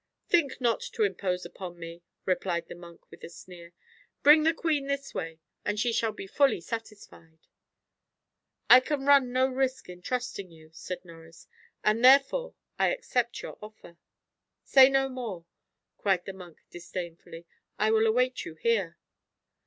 "Think 0.29 0.59
not 0.59 0.81
to 0.93 1.03
impose 1.03 1.45
upon 1.45 1.77
me," 1.77 2.01
replied 2.25 2.67
the 2.67 2.73
monk 2.73 3.11
with 3.11 3.23
a 3.23 3.29
sneer. 3.29 3.73
"Bring 4.23 4.41
the 4.41 4.51
queen 4.51 4.87
this 4.87 5.13
way, 5.13 5.37
and 5.63 5.79
she 5.79 5.93
shall 5.93 6.11
be 6.11 6.25
fully 6.25 6.59
satisfied." 6.59 7.37
"I 8.67 8.79
can 8.79 9.05
run 9.05 9.31
no 9.31 9.45
risk 9.47 9.89
in 9.89 10.01
trusting 10.01 10.49
you," 10.49 10.71
said 10.73 11.05
Norris, 11.05 11.45
"and 11.83 12.03
therefore 12.03 12.55
I 12.79 12.87
accept 12.87 13.43
your 13.43 13.59
offer." 13.61 13.97
"Say 14.63 14.89
no 14.89 15.07
more," 15.07 15.45
cried 15.99 16.25
the 16.25 16.33
monk 16.33 16.61
disdainfully, 16.71 17.45
"I 17.77 17.91
will 17.91 18.07
await 18.07 18.43
you 18.43 18.55
here." 18.55 18.97